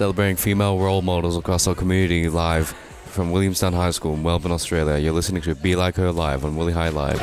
[0.00, 2.68] celebrating female role models across our community live
[3.04, 4.96] from Williamstown High School in Melbourne, Australia.
[4.96, 7.20] You're listening to Be Like Her Live on Willie High Live.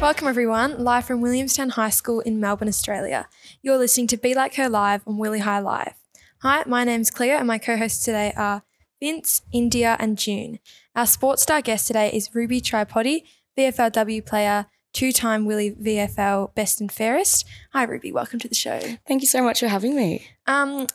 [0.00, 3.28] Welcome, everyone, live from Williamstown High School in Melbourne, Australia.
[3.62, 5.94] You're listening to Be Like Her Live on Willie High Live.
[6.42, 8.62] Hi, my name's Cleo, and my co hosts today are
[9.00, 10.60] Vince, India, and June.
[10.94, 13.24] Our sports star guest today is Ruby Tripodi,
[13.58, 17.44] VFLW player, two time Willie VFL Best and Fairest.
[17.72, 18.80] Hi, Ruby, welcome to the show.
[19.06, 20.26] Thank you so much for having me.
[20.46, 20.86] Um,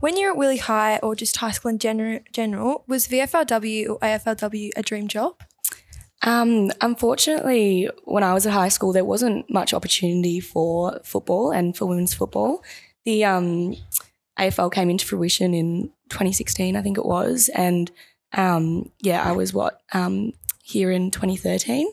[0.00, 3.98] when you're at Willie High or just high school in general, general was VFLW or
[3.98, 5.42] AFLW a dream job?
[6.22, 11.76] Um, unfortunately, when I was at high school, there wasn't much opportunity for football and
[11.76, 12.62] for women's football.
[13.04, 13.76] The um,
[14.38, 17.90] AFL came into fruition in 2016, I think it was, and
[18.32, 20.32] um, yeah, I was what um,
[20.62, 21.90] here in 2013.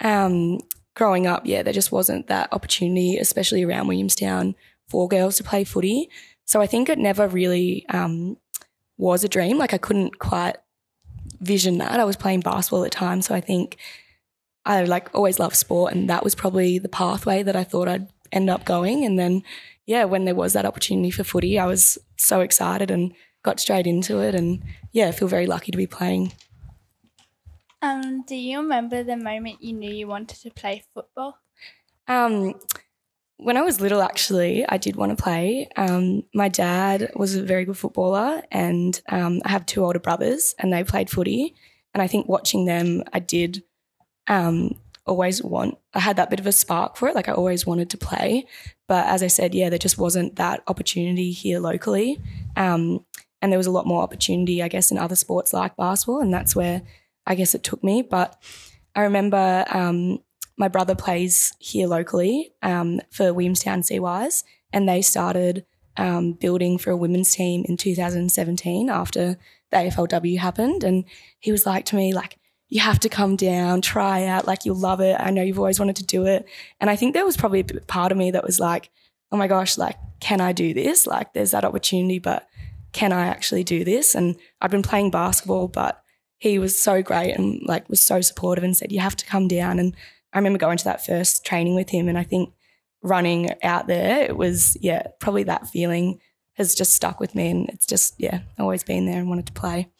[0.00, 0.60] Um,
[0.96, 4.56] growing up, yeah, there just wasn't that opportunity, especially around Williamstown,
[4.88, 6.08] for girls to play footy.
[6.46, 8.38] So I think it never really um,
[8.96, 9.58] was a dream.
[9.58, 10.56] Like I couldn't quite
[11.40, 12.00] vision that.
[12.00, 13.76] I was playing basketball at time, so I think
[14.64, 18.08] I like always loved sport, and that was probably the pathway that I thought I'd
[18.32, 19.04] end up going.
[19.04, 19.42] And then,
[19.84, 23.12] yeah, when there was that opportunity for footy, I was so excited and
[23.44, 26.32] got straight into it, and yeah, I feel very lucky to be playing.
[27.82, 31.38] Um, do you remember the moment you knew you wanted to play football?
[32.08, 32.54] Um,
[33.38, 35.68] when I was little, actually, I did want to play.
[35.76, 40.54] Um, my dad was a very good footballer, and um, I have two older brothers,
[40.58, 41.54] and they played footy.
[41.92, 43.62] And I think watching them, I did
[44.26, 47.14] um, always want, I had that bit of a spark for it.
[47.14, 48.46] Like I always wanted to play.
[48.88, 52.20] But as I said, yeah, there just wasn't that opportunity here locally.
[52.56, 53.04] Um,
[53.40, 56.20] and there was a lot more opportunity, I guess, in other sports like basketball.
[56.20, 56.82] And that's where
[57.26, 58.02] I guess it took me.
[58.02, 58.40] But
[58.94, 60.20] I remember um,
[60.56, 65.66] my brother plays here locally um, for Williamstown CYs, and they started
[65.96, 69.36] um, building for a women's team in 2017 after
[69.70, 70.84] the AFLW happened.
[70.84, 71.04] And
[71.38, 72.38] he was like to me, like,
[72.68, 75.16] you have to come down, try out, like you'll love it.
[75.18, 76.46] I know you've always wanted to do it.
[76.80, 78.90] And I think there was probably a part of me that was like,
[79.30, 81.06] oh my gosh, like, can I do this?
[81.06, 82.48] Like, there's that opportunity, but
[82.92, 84.14] can I actually do this?
[84.14, 86.02] And I've been playing basketball, but
[86.38, 89.48] he was so great and like was so supportive and said, you have to come
[89.48, 89.78] down.
[89.78, 89.94] And
[90.32, 92.08] I remember going to that first training with him.
[92.08, 92.52] And I think
[93.02, 96.20] running out there, it was, yeah, probably that feeling
[96.54, 97.50] has just stuck with me.
[97.50, 99.90] And it's just, yeah, always been there and wanted to play.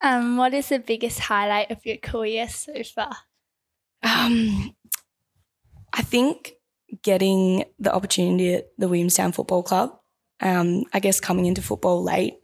[0.00, 3.16] Um, what is the biggest highlight of your career so far?
[4.02, 4.74] Um,
[5.92, 6.52] I think
[7.02, 9.98] getting the opportunity at the Williamstown Football Club.
[10.40, 12.34] Um, I guess coming into football late,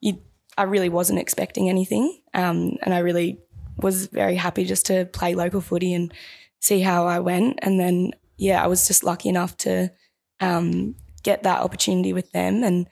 [0.00, 0.22] you,
[0.56, 3.38] I really wasn't expecting anything, um, and I really
[3.82, 6.12] was very happy just to play local footy and
[6.60, 7.58] see how I went.
[7.62, 9.90] And then, yeah, I was just lucky enough to
[10.40, 12.62] um, get that opportunity with them.
[12.62, 12.88] And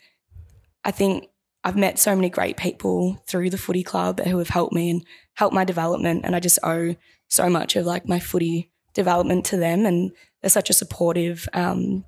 [0.84, 1.28] I think
[1.64, 5.04] I've met so many great people through the footy club who have helped me and
[5.34, 6.22] helped my development.
[6.24, 6.94] And I just owe
[7.28, 9.84] so much of like my footy development to them.
[9.84, 12.04] And they're such a supportive um,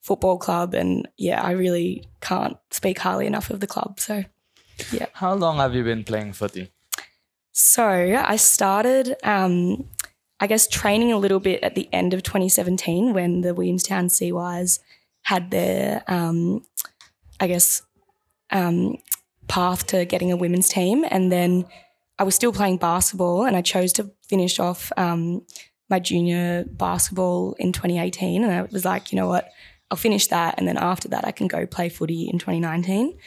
[0.00, 0.74] football club.
[0.74, 3.98] And yeah, I really can't speak highly enough of the club.
[3.98, 4.24] So
[4.92, 5.06] yeah.
[5.12, 6.70] How long have you been playing footy?
[7.52, 9.88] So I started, um,
[10.38, 14.78] I guess, training a little bit at the end of 2017 when the Williamstown CYs
[15.22, 16.64] had their, um,
[17.38, 17.82] I guess,
[18.50, 18.96] um,
[19.48, 21.04] path to getting a women's team.
[21.10, 21.66] And then
[22.18, 25.42] I was still playing basketball and I chose to finish off um,
[25.88, 28.44] my junior basketball in 2018.
[28.44, 29.50] And I was like, you know what,
[29.90, 30.54] I'll finish that.
[30.56, 33.18] And then after that, I can go play footy in 2019.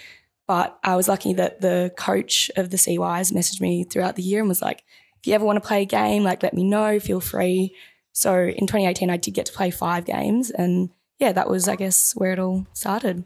[0.48, 4.40] But I was lucky that the coach of the CYs messaged me throughout the year
[4.40, 4.84] and was like,
[5.20, 7.74] if you ever want to play a game, like let me know, feel free.
[8.12, 10.52] So in 2018, I did get to play five games.
[10.52, 13.26] And yeah, that was, I guess, where it all started.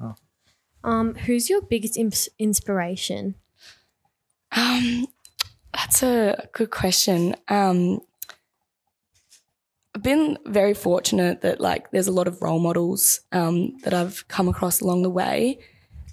[0.00, 0.14] Oh.
[0.84, 3.34] Um, who's your biggest imp- inspiration?
[4.56, 5.06] Um,
[5.72, 7.34] that's a good question.
[7.48, 8.00] Um,
[9.94, 14.26] I've been very fortunate that like there's a lot of role models um, that I've
[14.28, 15.58] come across along the way.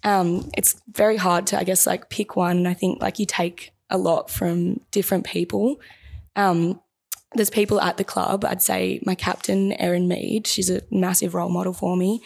[0.03, 2.57] Um, it's very hard to, I guess, like pick one.
[2.57, 5.79] And I think like you take a lot from different people.
[6.35, 6.79] Um,
[7.35, 8.45] there's people at the club.
[8.45, 10.47] I'd say my captain, Erin Mead.
[10.47, 12.21] She's a massive role model for me.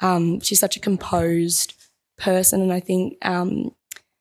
[0.00, 1.74] Um, she's such a composed
[2.18, 3.74] person, and I think um,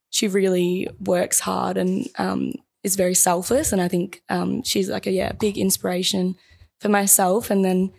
[0.09, 3.73] she really works hard and um, is very selfless.
[3.73, 6.35] And I think um, she's like a yeah big inspiration
[6.79, 7.49] for myself.
[7.49, 7.91] And then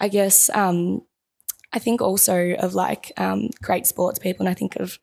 [0.00, 1.02] I guess um,
[1.72, 4.98] I think also of like um, great sports people, and I think of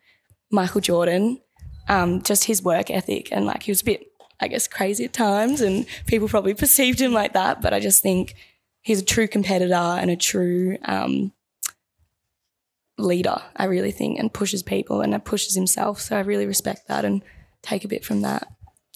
[0.51, 1.41] Michael Jordan,
[1.87, 4.07] um, just his work ethic, and like he was a bit,
[4.39, 7.61] I guess, crazy at times, and people probably perceived him like that.
[7.61, 8.35] But I just think
[8.81, 11.33] he's a true competitor and a true um,
[12.97, 16.01] leader, I really think, and pushes people and pushes himself.
[16.01, 17.23] So I really respect that and
[17.61, 18.47] take a bit from that.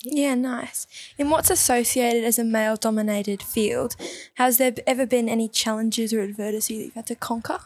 [0.03, 0.87] Yeah, nice.
[1.17, 3.95] In what's associated as a male dominated field,
[4.35, 7.59] has there ever been any challenges or adversity that you've had to conquer?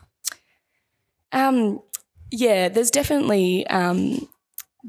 [1.32, 1.82] Um,
[2.32, 4.28] yeah, there's definitely um,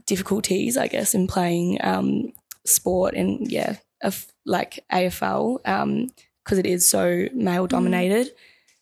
[0.06, 2.32] difficulties, I guess, in playing um,
[2.64, 5.60] sport and yeah, of like AFL
[6.44, 8.30] because it is so male dominated.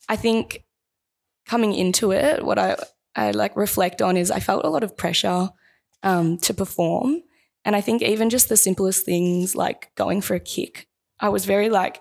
[0.09, 0.64] I think
[1.47, 2.76] coming into it, what I
[3.14, 5.50] I like reflect on is I felt a lot of pressure
[6.03, 7.23] um, to perform,
[7.64, 10.88] and I think even just the simplest things like going for a kick,
[11.20, 12.00] I was very like,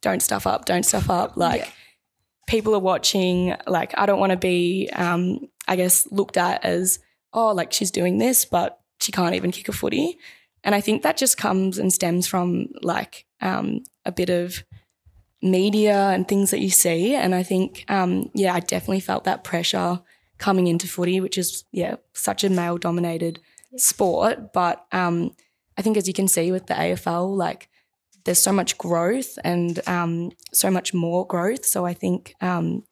[0.00, 1.62] don't stuff up, don't stuff up, like.
[1.62, 1.70] Yeah.
[2.48, 3.54] People are watching.
[3.68, 6.98] Like, I don't want to be, um, I guess, looked at as,
[7.32, 10.18] oh, like she's doing this, but she can't even kick a footy.
[10.64, 14.62] And I think that just comes and stems from like um, a bit of
[15.42, 17.14] media and things that you see.
[17.14, 20.00] And I think, um, yeah, I definitely felt that pressure
[20.38, 23.40] coming into footy, which is, yeah, such a male dominated
[23.76, 24.52] sport.
[24.52, 25.34] But um,
[25.76, 27.68] I think, as you can see with the AFL, like
[28.24, 31.64] there's so much growth and um, so much more growth.
[31.64, 32.84] So I think um,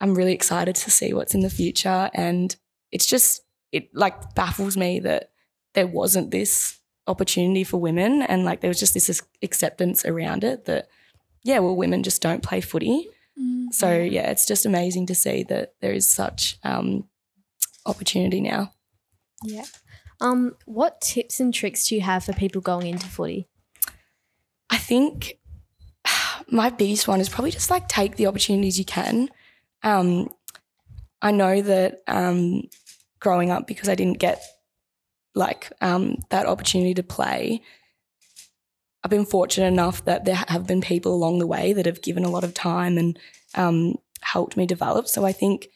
[0.00, 2.10] I'm really excited to see what's in the future.
[2.14, 2.54] And
[2.90, 5.30] it's just, it like baffles me that
[5.74, 10.64] there wasn't this opportunity for women and like there was just this acceptance around it
[10.64, 10.88] that
[11.42, 13.06] yeah well women just don't play footy
[13.72, 17.06] so yeah it's just amazing to see that there is such um,
[17.84, 18.72] opportunity now
[19.44, 19.64] Yeah.
[20.24, 23.46] Um, what tips and tricks do you have for people going into footy?
[24.70, 25.38] i think
[26.50, 29.28] my biggest one is probably just like take the opportunities you can
[29.82, 30.28] um,
[31.22, 32.62] i know that um,
[33.20, 34.42] growing up because i didn't get
[35.34, 37.60] like um, that opportunity to play
[39.02, 42.24] I've been fortunate enough that there have been people along the way that have given
[42.24, 43.18] a lot of time and
[43.54, 45.08] um, helped me develop.
[45.08, 45.68] So I think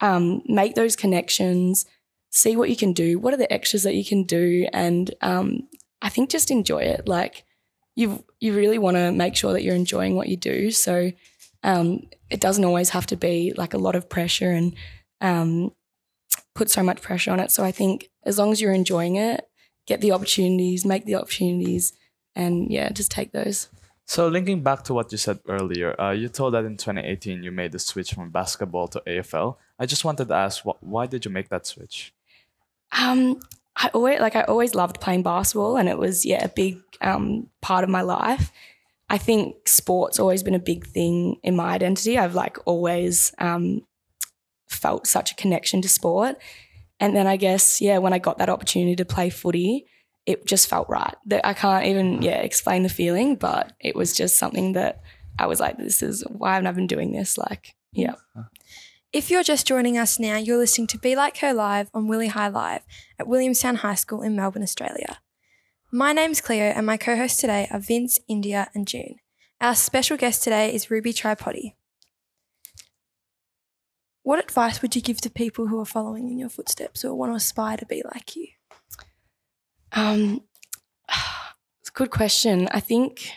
[0.00, 1.84] um, make those connections,
[2.34, 5.68] see what you can do, what are the extras that you can do, and um,
[6.02, 7.06] I think just enjoy it.
[7.06, 7.44] Like
[7.94, 10.72] you, you really want to make sure that you're enjoying what you do.
[10.72, 11.12] So
[11.62, 14.74] um, it doesn't always have to be like a lot of pressure and
[15.20, 15.72] um,
[16.56, 17.52] put so much pressure on it.
[17.52, 19.48] So I think as long as you're enjoying it,
[19.86, 21.92] get the opportunities, make the opportunities,
[22.34, 23.68] and yeah, just take those.
[24.06, 27.52] So linking back to what you said earlier, uh, you told that in 2018 you
[27.52, 29.56] made the switch from basketball to AFL.
[29.78, 32.12] I just wanted to ask, wh- why did you make that switch?
[32.98, 33.40] Um,
[33.76, 37.48] I always like I always loved playing basketball, and it was yeah a big um,
[37.60, 38.52] part of my life.
[39.10, 42.18] I think sports always been a big thing in my identity.
[42.18, 43.82] I've like always um,
[44.68, 46.36] felt such a connection to sport,
[47.00, 49.86] and then I guess yeah when I got that opportunity to play footy,
[50.24, 51.14] it just felt right.
[51.26, 55.02] That I can't even yeah explain the feeling, but it was just something that
[55.38, 57.36] I was like, this is why I've been doing this.
[57.36, 58.14] Like yeah.
[59.14, 62.26] If you're just joining us now, you're listening to Be Like Her Live on Willie
[62.26, 62.82] High Live
[63.16, 65.20] at Williamstown High School in Melbourne, Australia.
[65.92, 69.20] My name's Cleo, and my co hosts today are Vince, India, and June.
[69.60, 71.74] Our special guest today is Ruby Tripodi.
[74.24, 77.30] What advice would you give to people who are following in your footsteps or want
[77.30, 78.48] to aspire to be like you?
[79.92, 80.42] Um,
[81.08, 82.66] it's a good question.
[82.72, 83.30] I think,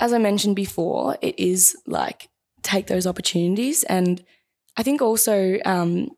[0.00, 2.30] as I mentioned before, it is like
[2.62, 3.82] take those opportunities.
[3.84, 4.24] And
[4.76, 6.10] I think also um,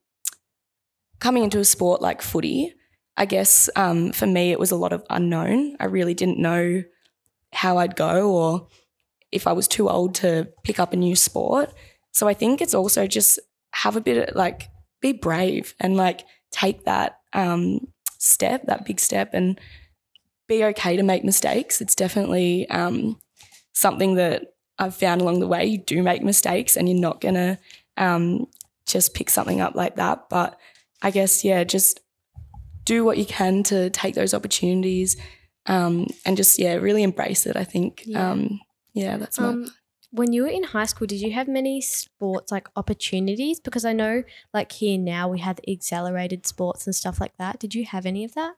[1.20, 2.74] coming into a sport like footy,
[3.16, 5.76] I guess um, for me, it was a lot of unknown.
[5.80, 6.82] I really didn't know
[7.52, 8.68] how I'd go or
[9.32, 11.72] if I was too old to pick up a new sport.
[12.12, 13.38] So I think it's also just
[13.72, 14.68] have a bit of like
[15.00, 17.88] be brave and like take that um,
[18.18, 19.60] step, that big step, and
[20.46, 21.80] be okay to make mistakes.
[21.80, 23.18] It's definitely um,
[23.72, 25.66] something that I've found along the way.
[25.66, 27.58] You do make mistakes, and you're not gonna
[27.98, 28.46] um,
[28.86, 30.28] just pick something up like that.
[30.30, 30.58] But
[31.02, 32.00] I guess yeah, just
[32.84, 35.16] do what you can to take those opportunities,
[35.66, 37.56] um, and just yeah, really embrace it.
[37.56, 38.30] I think Yeah.
[38.30, 38.60] um,
[38.94, 39.68] yeah, that's my Um,
[40.10, 43.60] when you were in high school, did you have many sports like opportunities?
[43.60, 44.22] Because I know,
[44.54, 47.58] like here now, we have accelerated sports and stuff like that.
[47.58, 48.54] Did you have any of that?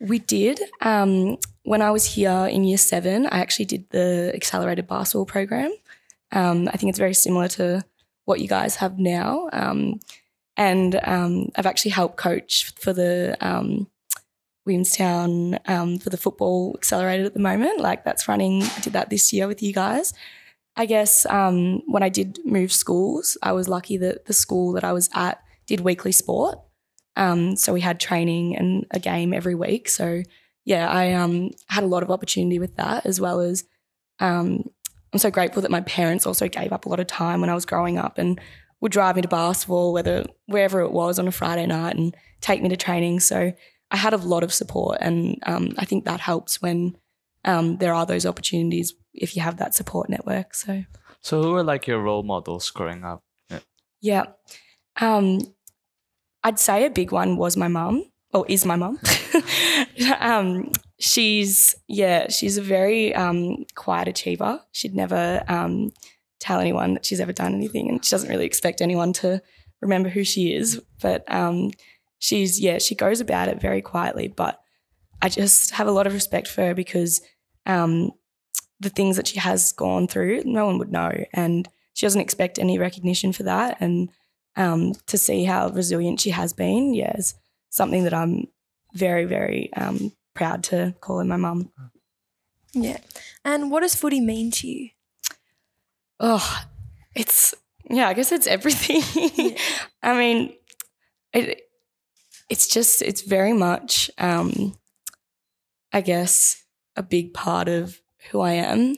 [0.00, 0.60] We did.
[0.80, 5.72] Um, when I was here in year seven, I actually did the accelerated basketball program.
[6.32, 7.84] Um, I think it's very similar to
[8.28, 9.48] what you guys have now.
[9.52, 10.00] Um,
[10.56, 13.88] and um, I've actually helped coach for the um,
[14.66, 17.80] Williamstown um, for the football accelerated at the moment.
[17.80, 20.12] Like that's running, I did that this year with you guys.
[20.76, 24.92] I guess when I did move schools, I was lucky that the school that I
[24.92, 26.60] was at did weekly sport.
[27.16, 29.88] Um, so we had training and a game every week.
[29.88, 30.22] So
[30.64, 33.64] yeah, I um, had a lot of opportunity with that as well as
[34.20, 34.70] um,
[35.12, 37.54] I'm so grateful that my parents also gave up a lot of time when I
[37.54, 38.40] was growing up and
[38.80, 42.62] would drive me to basketball, whether wherever it was on a Friday night, and take
[42.62, 43.20] me to training.
[43.20, 43.52] So
[43.90, 46.96] I had a lot of support, and um, I think that helps when
[47.44, 50.54] um, there are those opportunities if you have that support network.
[50.54, 50.84] So
[51.20, 53.22] So who were like your role models growing up?
[54.00, 54.24] yeah,
[55.00, 55.40] um,
[56.44, 58.98] I'd say a big one was my mum, or is my mum.
[60.20, 64.60] um, she's yeah, she's a very um, quiet achiever.
[64.72, 65.92] She'd never um,
[66.40, 69.42] tell anyone that she's ever done anything, and she doesn't really expect anyone to
[69.80, 70.80] remember who she is.
[71.00, 71.72] But um,
[72.18, 74.28] she's yeah, she goes about it very quietly.
[74.28, 74.60] But
[75.22, 77.22] I just have a lot of respect for her because
[77.66, 78.12] um,
[78.80, 82.58] the things that she has gone through, no one would know, and she doesn't expect
[82.58, 83.78] any recognition for that.
[83.80, 84.10] And
[84.56, 87.34] um, to see how resilient she has been, yeah, is
[87.70, 88.48] something that I'm
[88.94, 91.70] very, very um, proud to call in my mum.
[92.72, 92.98] Yeah.
[93.44, 94.90] And what does footy mean to you?
[96.20, 96.64] Oh,
[97.14, 97.54] it's
[97.88, 98.08] yeah.
[98.08, 99.56] I guess it's everything.
[100.02, 100.54] I mean,
[101.32, 101.62] it.
[102.48, 104.10] It's just it's very much.
[104.18, 104.74] Um,
[105.92, 106.64] I guess
[106.96, 108.96] a big part of who I am.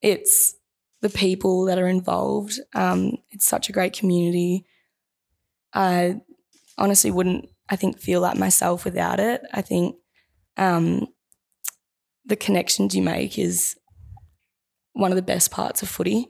[0.00, 0.56] It's
[1.00, 2.60] the people that are involved.
[2.74, 4.64] Um, it's such a great community.
[5.74, 6.20] I
[6.78, 9.42] honestly wouldn't, I think, feel like myself without it.
[9.52, 9.96] I think
[10.56, 11.06] um,
[12.24, 13.76] the connections you make is
[14.92, 16.28] one of the best parts of footy.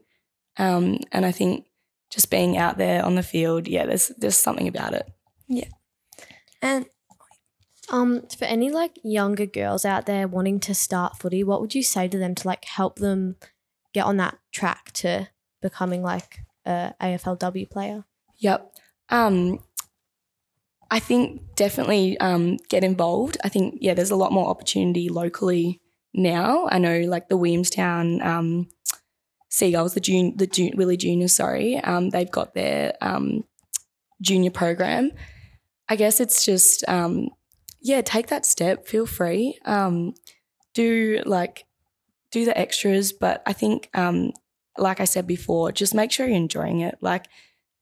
[0.57, 1.67] Um, and I think
[2.11, 5.11] just being out there on the field, yeah, there's there's something about it.
[5.49, 5.69] Yeah.
[6.61, 6.87] And
[7.91, 11.83] Um, for any like younger girls out there wanting to start footy, what would you
[11.83, 13.37] say to them to like help them
[13.93, 15.29] get on that track to
[15.61, 18.05] becoming like a AFLW player?
[18.39, 18.73] Yep.
[19.11, 19.59] Um,
[20.92, 23.38] I think definitely um, get involved.
[23.42, 25.80] I think yeah, there's a lot more opportunity locally
[26.12, 26.68] now.
[26.70, 28.68] I know like the Williamstown um,
[29.49, 33.44] Seagulls, the jun- the jun- Willie Juniors, sorry, um, they've got their um,
[34.20, 35.12] junior program.
[35.88, 37.30] I guess it's just um,
[37.80, 38.87] yeah, take that step.
[38.87, 39.58] Feel free.
[39.64, 40.12] Um,
[40.75, 41.64] do like
[42.30, 43.88] do the extras, but I think
[44.76, 46.99] like I said before, just make sure you're enjoying it.
[47.00, 47.28] Like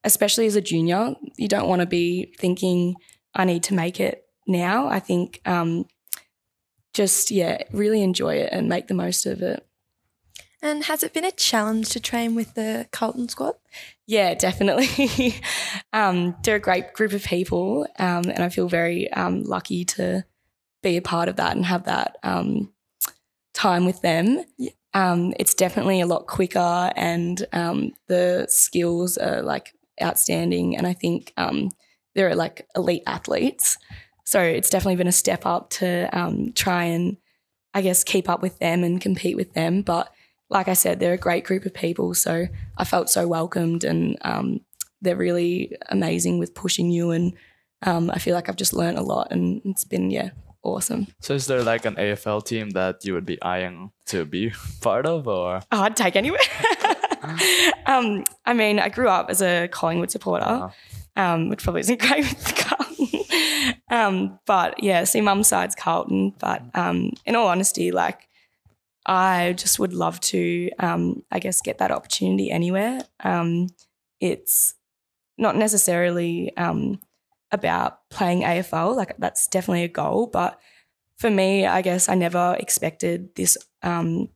[0.04, 2.96] especially as a junior, you don't want to be thinking,
[3.34, 4.88] I need to make it now.
[4.88, 5.86] I think um,
[6.94, 9.66] just, yeah, really enjoy it and make the most of it.
[10.62, 13.54] and has it been a challenge to train with the Carlton squad?
[14.06, 15.40] Yeah, definitely.
[15.92, 20.24] um, they're a great group of people, um, and I feel very um, lucky to
[20.82, 22.72] be a part of that and have that um,
[23.54, 24.44] time with them.
[24.58, 24.70] Yeah.
[24.92, 30.76] Um, it's definitely a lot quicker, and um, the skills are like outstanding.
[30.76, 31.70] And I think um,
[32.14, 33.78] they're like elite athletes,
[34.30, 37.16] so it's definitely been a step up to um, try and,
[37.74, 39.82] I guess, keep up with them and compete with them.
[39.82, 40.08] But
[40.48, 42.14] like I said, they're a great group of people.
[42.14, 42.46] So
[42.78, 44.60] I felt so welcomed and um,
[45.02, 47.10] they're really amazing with pushing you.
[47.10, 47.32] And
[47.82, 50.30] um, I feel like I've just learned a lot and it's been, yeah,
[50.62, 51.08] awesome.
[51.20, 55.06] So is there like an AFL team that you would be eyeing to be part
[55.06, 56.38] of, or Oh, I'd take anywhere.
[57.86, 60.70] um, I mean, I grew up as a Collingwood supporter, Uh-huh.
[61.22, 63.06] um, which probably isn't great with Carlton.
[63.90, 66.34] um, but yeah, see, mum's side's Carlton.
[66.38, 68.28] But um, in all honesty, like,
[69.06, 73.00] I just would love to, um, I guess, get that opportunity anywhere.
[73.24, 73.68] Um,
[74.20, 74.74] it's
[75.38, 77.00] not necessarily um,
[77.50, 80.26] about playing AFL, like, that's definitely a goal.
[80.26, 80.60] But
[81.16, 84.28] for me, I guess I never expected this um,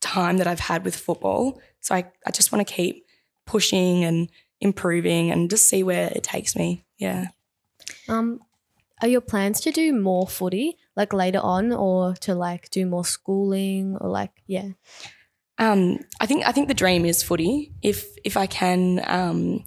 [0.00, 1.60] time that I've had with football.
[1.80, 3.06] So I, I just want to keep
[3.46, 4.30] pushing and
[4.60, 6.84] improving and just see where it takes me.
[6.98, 7.28] Yeah.
[8.08, 8.40] Um,
[9.00, 13.04] are your plans to do more footy like later on, or to like do more
[13.04, 14.70] schooling, or like yeah?
[15.58, 17.72] Um, I think I think the dream is footy.
[17.82, 19.64] If if I can, um,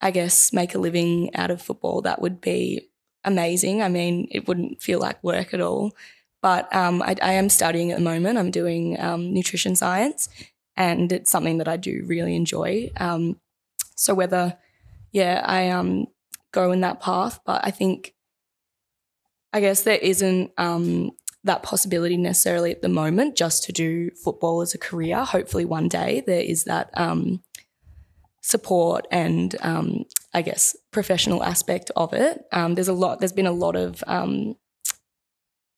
[0.00, 2.88] I guess make a living out of football, that would be
[3.24, 3.82] amazing.
[3.82, 5.92] I mean, it wouldn't feel like work at all.
[6.46, 8.38] But um, I, I am studying at the moment.
[8.38, 10.28] I'm doing um, nutrition science,
[10.76, 12.92] and it's something that I do really enjoy.
[12.98, 13.40] Um,
[13.96, 14.56] so whether,
[15.10, 16.06] yeah, I um,
[16.52, 18.14] go in that path, but I think,
[19.52, 21.10] I guess there isn't um,
[21.42, 25.24] that possibility necessarily at the moment just to do football as a career.
[25.24, 27.42] Hopefully, one day there is that um,
[28.40, 32.44] support and um, I guess professional aspect of it.
[32.52, 33.18] Um, there's a lot.
[33.18, 34.54] There's been a lot of um,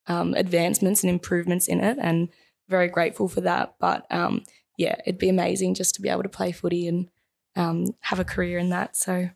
[0.09, 2.27] um, advancements and improvements in it, and
[2.67, 3.75] very grateful for that.
[3.79, 4.43] But um,
[4.77, 7.09] yeah, it'd be amazing just to be able to play footy and
[7.55, 8.97] um, have a career in that.
[8.97, 9.29] So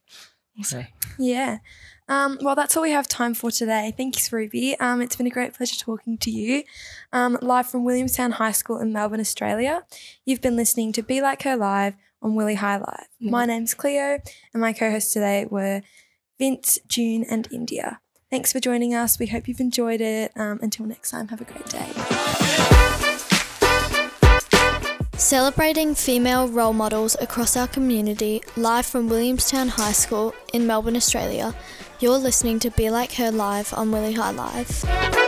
[0.55, 0.85] We'll see.
[1.17, 1.59] Yeah.
[2.07, 3.93] Um, well, that's all we have time for today.
[3.95, 4.77] Thanks, Ruby.
[4.79, 6.63] Um, it's been a great pleasure talking to you.
[7.11, 9.83] Um, live from Williamstown High School in Melbourne, Australia.
[10.25, 13.07] You've been listening to Be Like Her Live on Willie High Live.
[13.19, 14.19] My name's Cleo,
[14.53, 15.81] and my co hosts today were
[16.37, 17.99] Vince, June, and India.
[18.33, 19.19] Thanks for joining us.
[19.19, 20.31] We hope you've enjoyed it.
[20.35, 21.87] Um, until next time, have a great day.
[25.15, 31.53] Celebrating female role models across our community, live from Williamstown High School in Melbourne, Australia.
[31.99, 35.22] You're listening to Be Like Her Live on Willie High Live.